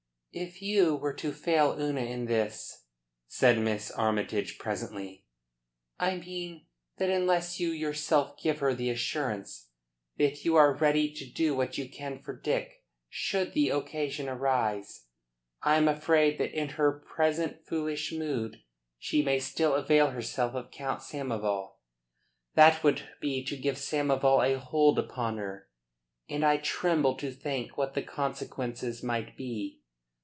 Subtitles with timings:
[0.33, 2.85] "If you were to fail Una in this,"
[3.27, 5.25] said Miss Armytage presently,
[5.99, 9.71] "I mean that unless you yourself give her the assurance
[10.17, 15.07] that you are ready to do what you can for Dick, should the occasion arise,
[15.63, 18.61] I am afraid that in her present foolish mood
[18.97, 21.73] she may still avail herself of Count Samoval.
[22.55, 25.67] That would be to give Samoval a hold upon her;
[26.29, 29.79] and I tremble to think what the consequences might be.